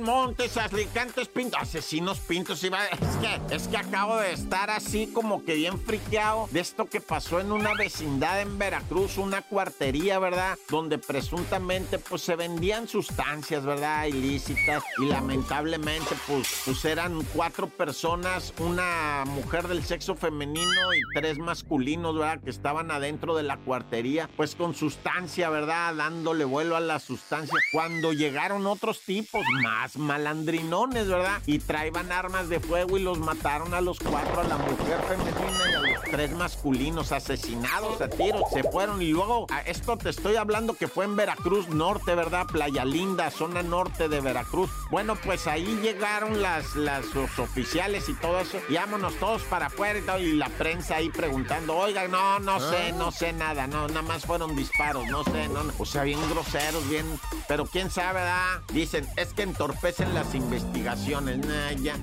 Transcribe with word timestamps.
Montes, 0.00 0.56
Alicantes, 0.56 1.26
Pintos, 1.28 1.60
asesinos 1.60 2.20
Pintos, 2.20 2.62
iba, 2.62 2.86
es 2.86 3.16
que, 3.20 3.54
es 3.54 3.66
que 3.66 3.76
acabo 3.76 4.18
de 4.18 4.32
estar 4.32 4.70
así 4.70 5.08
como 5.08 5.44
que 5.44 5.54
bien 5.54 5.80
friqueado 5.80 6.48
de 6.52 6.60
esto 6.60 6.86
que 6.86 7.00
pasó 7.00 7.40
en 7.40 7.50
una 7.50 7.74
vecindad 7.74 8.40
en 8.40 8.56
Veracruz, 8.56 9.18
una 9.18 9.42
cuartería, 9.42 10.20
¿verdad? 10.20 10.56
Donde 10.68 10.98
presuntamente 10.98 11.98
pues 11.98 12.22
se 12.22 12.36
vendían 12.36 12.86
sustancias, 12.86 13.64
¿verdad? 13.64 14.06
Ilícitas 14.06 14.84
y 14.98 15.06
lamentablemente 15.06 16.14
pues, 16.28 16.62
pues 16.64 16.84
eran 16.84 17.24
cuatro 17.34 17.66
personas, 17.66 18.54
una 18.58 19.24
mujer 19.26 19.66
del 19.66 19.84
sexo 19.84 20.14
femenino 20.14 20.94
y 20.94 21.00
tres 21.14 21.38
masculinos, 21.38 22.16
¿verdad? 22.16 22.40
Que 22.42 22.50
estaban 22.50 22.92
adentro 22.92 23.34
de 23.34 23.42
la 23.42 23.56
cuartería, 23.56 24.30
pues 24.36 24.54
con 24.54 24.74
sustancia, 24.74 25.50
¿verdad? 25.50 25.94
Dándole 25.96 26.44
vuelo 26.44 26.76
a 26.76 26.80
la 26.80 27.00
sustancia. 27.00 27.58
Cuando 27.72 28.12
llegaron 28.12 28.66
otros 28.66 29.00
tipos, 29.00 29.44
más 29.64 29.96
malandrinones, 29.96 31.08
¿verdad? 31.08 31.40
Y 31.46 31.58
traían 31.58 32.12
armas 32.12 32.50
de 32.50 32.60
fuego 32.60 32.98
y 32.98 33.02
los 33.02 33.18
mataron 33.18 33.72
a 33.72 33.80
los 33.80 33.98
cuatro, 33.98 34.42
a 34.42 34.44
la 34.44 34.58
mujer 34.58 35.00
femenina 35.08 35.70
y 35.70 35.74
a 35.74 35.80
los 35.80 36.02
tres 36.02 36.32
masculinos 36.32 37.12
asesinados 37.12 38.00
a 38.02 38.08
tiros. 38.08 38.42
Se 38.52 38.62
fueron 38.62 39.00
y 39.00 39.10
luego, 39.10 39.46
a 39.50 39.62
esto 39.62 39.96
te 39.96 40.10
estoy 40.10 40.36
hablando 40.36 40.74
que 40.74 40.86
fue 40.86 41.06
en 41.06 41.16
Veracruz 41.16 41.68
Norte, 41.68 42.14
¿verdad? 42.14 42.46
Playa 42.46 42.84
Linda, 42.84 43.30
zona 43.30 43.62
norte 43.62 44.08
de 44.08 44.20
Veracruz. 44.20 44.70
Bueno, 44.90 45.16
pues 45.16 45.46
ahí 45.46 45.64
llegaron 45.82 46.42
las, 46.42 46.76
las 46.76 47.14
los 47.14 47.38
oficiales 47.38 48.08
y 48.10 48.14
todo 48.14 48.40
eso. 48.40 48.58
Y 48.68 48.74
vámonos 48.74 49.14
todos 49.14 49.42
para 49.44 49.66
afuera 49.66 49.98
y 49.98 50.02
todo. 50.02 50.18
Y 50.18 50.32
la 50.32 50.50
prensa 50.50 50.96
ahí 50.96 51.08
preguntando, 51.08 51.74
oiga, 51.74 52.06
no, 52.06 52.38
no 52.40 52.60
sé, 52.60 52.92
no 52.92 53.10
sé 53.10 53.32
nada, 53.32 53.66
no, 53.66 53.88
nada 53.88 54.02
más 54.02 54.26
fueron 54.26 54.54
disparos, 54.54 55.06
no 55.08 55.24
sé, 55.24 55.48
no, 55.48 55.62
o 55.78 55.86
sea, 55.86 56.02
bien 56.02 56.20
groseros, 56.28 56.86
bien, 56.88 57.06
pero 57.48 57.64
quién 57.64 57.90
sabe, 57.90 58.20
¿verdad? 58.20 58.60
Dicen, 58.72 59.06
es 59.16 59.32
que 59.32 59.42
entorpecen 59.54 60.12
las 60.14 60.34
investigaciones. 60.34 61.38
Nah, 61.46 61.70
ya. 61.80 61.94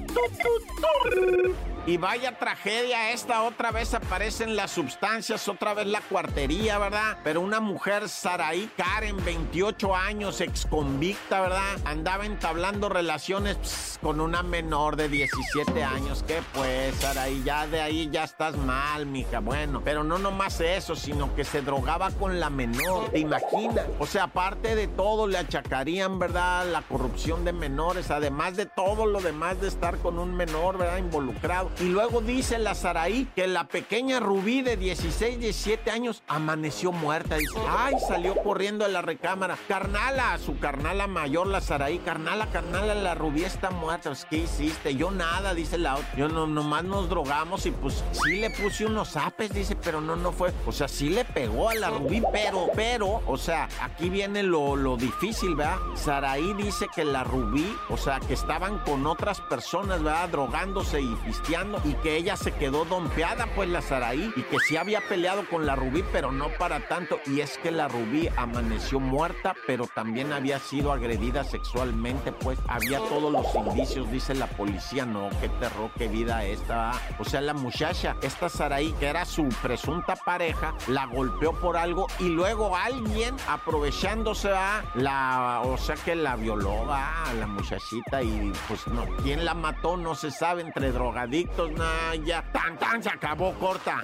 Y 1.87 1.97
vaya 1.97 2.37
tragedia 2.37 3.09
esta, 3.11 3.41
otra 3.41 3.71
vez 3.71 3.95
aparecen 3.95 4.55
las 4.55 4.69
sustancias, 4.69 5.47
otra 5.47 5.73
vez 5.73 5.88
la 5.88 6.01
cuartería, 6.01 6.77
¿verdad? 6.77 7.17
Pero 7.23 7.41
una 7.41 7.59
mujer, 7.59 8.07
Saraí 8.07 8.69
Karen, 8.77 9.23
28 9.25 9.95
años, 9.95 10.41
ex 10.41 10.67
convicta, 10.67 11.41
¿verdad? 11.41 11.79
Andaba 11.85 12.27
entablando 12.27 12.88
relaciones 12.88 13.97
con 13.99 14.21
una 14.21 14.43
menor 14.43 14.95
de 14.95 15.09
17 15.09 15.83
años. 15.83 16.23
¿Qué 16.27 16.43
pues, 16.53 16.93
Saraí? 16.97 17.41
Ya 17.43 17.65
de 17.65 17.81
ahí 17.81 18.09
ya 18.11 18.25
estás 18.25 18.55
mal, 18.57 19.07
mija. 19.07 19.39
Bueno, 19.39 19.81
pero 19.83 20.03
no 20.03 20.19
nomás 20.19 20.61
eso, 20.61 20.95
sino 20.95 21.33
que 21.35 21.43
se 21.43 21.63
drogaba 21.63 22.11
con 22.11 22.39
la 22.39 22.51
menor. 22.51 23.09
¿Te 23.09 23.19
imaginas? 23.19 23.85
O 23.97 24.05
sea, 24.05 24.25
aparte 24.25 24.75
de 24.75 24.88
todo, 24.88 25.25
le 25.25 25.39
achacarían, 25.39 26.19
¿verdad? 26.19 26.67
La 26.71 26.83
corrupción 26.83 27.43
de 27.43 27.53
menores, 27.53 28.11
además 28.11 28.55
de 28.55 28.67
todo 28.67 29.07
lo 29.07 29.19
demás 29.19 29.59
de 29.59 29.67
estar 29.67 29.97
con 29.97 30.19
un 30.19 30.35
menor, 30.35 30.77
¿verdad? 30.77 30.97
Involucrado. 30.97 31.70
Y 31.80 31.86
luego 31.86 32.22
dice 32.22 32.59
la 32.59 32.75
Saraí 32.75 33.27
que 33.36 33.47
la 33.47 33.64
pequeña 33.64 34.19
Rubí 34.19 34.61
de 34.61 34.77
16, 34.77 35.39
17 35.39 35.89
años 35.89 36.22
amaneció 36.28 36.91
muerta. 36.91 37.38
Dice, 37.38 37.59
ay, 37.67 37.95
salió 38.08 38.36
corriendo 38.36 38.86
de 38.86 38.91
la 38.91 39.02
recámara. 39.02 39.58
Carnala, 39.67 40.38
su 40.38 40.59
carnala 40.59 41.08
mayor, 41.08 41.47
la 41.47 41.61
Saraí. 41.61 41.97
Carnala, 42.00 42.47
carnala, 42.47 42.94
la 42.94 43.16
Rubí 43.16 43.44
está 43.44 43.72
muerta. 43.72 44.09
Pues, 44.09 44.25
¿Qué 44.25 44.38
hiciste? 44.38 44.95
Yo 44.95 45.09
nada, 45.11 45.53
dice 45.53 45.78
la 45.78 45.95
otra. 45.95 46.16
Yo 46.16 46.28
no, 46.28 46.45
nomás 46.45 46.83
nos 46.83 47.09
drogamos 47.09 47.66
y 47.66 47.72
pues 47.72 48.03
sí 48.11 48.38
le 48.38 48.50
puse 48.52 48.85
unos 48.85 49.17
apes, 49.17 49.53
dice, 49.53 49.75
pero 49.75 50.02
no, 50.02 50.16
no 50.16 50.31
fue. 50.31 50.53
O 50.67 50.72
sea, 50.72 50.88
sí 50.88 51.09
le 51.09 51.25
pegó 51.25 51.69
a 51.69 51.75
la 51.75 51.89
Rubí, 51.89 52.22
pero, 52.31 52.67
pero, 52.75 53.22
o 53.25 53.38
sea, 53.38 53.67
aquí 53.81 54.09
viene 54.09 54.44
lo, 54.44 54.75
lo 54.75 54.97
difícil, 54.97 55.56
¿verdad? 55.56 55.78
Saraí 55.95 56.53
dice 56.53 56.88
que 56.94 57.06
la 57.06 57.23
Rubí, 57.23 57.75
o 57.89 57.97
sea, 57.97 58.19
que 58.19 58.33
estaban 58.33 58.80
con 58.80 59.08
otras 59.08 59.41
personas, 59.41 60.03
¿verdad? 60.03 60.29
Drogándose 60.29 61.01
y 61.01 61.18
pisteando 61.61 61.81
y 61.83 61.94
que 61.95 62.16
ella 62.16 62.35
se 62.35 62.51
quedó 62.51 62.85
dompeada, 62.85 63.47
pues 63.55 63.69
la 63.69 63.81
Saraí, 63.81 64.31
y 64.35 64.44
que 64.44 64.59
sí 64.59 64.77
había 64.77 65.01
peleado 65.01 65.47
con 65.49 65.66
la 65.66 65.75
Rubí, 65.75 66.03
pero 66.11 66.31
no 66.31 66.49
para 66.57 66.88
tanto. 66.88 67.19
Y 67.25 67.41
es 67.41 67.57
que 67.57 67.72
la 67.72 67.88
Rubí 67.88 68.29
amaneció 68.38 68.99
muerta, 68.99 69.55
pero 69.67 69.88
también 69.88 70.33
había 70.33 70.59
sido 70.59 70.91
agredida 70.91 71.44
sexualmente, 71.44 72.31
pues 72.31 72.59
había 72.67 73.00
todos 73.00 73.31
los 73.31 73.53
indicios, 73.55 74.11
dice 74.11 74.35
la 74.35 74.47
policía. 74.47 75.05
No, 75.05 75.29
qué 75.39 75.50
terror, 75.50 75.91
qué 75.97 76.07
vida 76.07 76.44
esta. 76.45 76.91
O 77.19 77.25
sea, 77.25 77.41
la 77.41 77.53
muchacha, 77.53 78.16
esta 78.21 78.50
Saraí, 78.50 78.94
que 78.94 79.07
era 79.07 79.25
su 79.25 79.47
presunta 79.61 80.16
pareja, 80.16 80.73
la 80.88 81.05
golpeó 81.05 81.53
por 81.53 81.77
algo 81.77 82.07
y 82.19 82.29
luego 82.29 82.75
alguien, 82.75 83.35
aprovechándose 83.47 84.51
a 84.51 84.83
la, 84.95 85.61
o 85.63 85.77
sea, 85.77 85.95
que 85.95 86.16
la 86.16 86.35
violó 86.35 86.91
a 86.91 87.33
la 87.39 87.47
muchachita 87.47 88.21
y 88.21 88.51
pues 88.67 88.88
no, 88.88 89.05
quién 89.23 89.45
la 89.45 89.53
mató 89.53 89.97
no 89.97 90.16
se 90.16 90.31
sabe 90.31 90.61
entre 90.61 90.91
drogadictos, 90.91 91.50
nah, 91.57 92.13
ya, 92.25 92.41
tan 92.53 92.78
tan 92.78 93.03
se 93.03 93.09
acabó 93.09 93.53
corta. 93.59 94.01